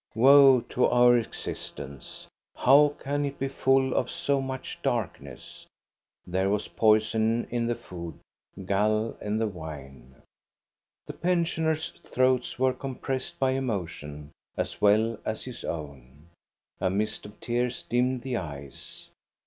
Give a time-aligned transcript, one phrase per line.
[0.15, 2.25] Woe to our existence!
[2.55, 5.67] How can it be full of so much darkness.'
[6.25, 8.17] There was poison in the food,
[8.65, 10.15] gall in the wine.
[11.05, 16.29] The pensioners' throats were compressed by emo tion as well as his own.
[16.79, 19.11] A mist of tears dimmed the eyes.